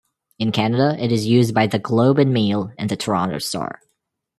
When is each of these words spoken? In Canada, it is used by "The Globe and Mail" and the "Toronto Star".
In 0.39 0.51
Canada, 0.51 0.97
it 0.97 1.11
is 1.11 1.27
used 1.27 1.53
by 1.53 1.67
"The 1.67 1.77
Globe 1.77 2.17
and 2.17 2.33
Mail" 2.33 2.71
and 2.75 2.89
the 2.89 2.97
"Toronto 2.97 3.37
Star". 3.37 3.81